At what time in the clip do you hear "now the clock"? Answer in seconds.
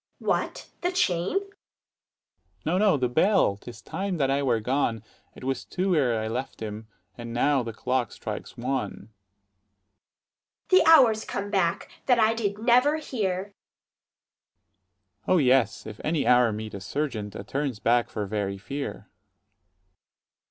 7.31-8.11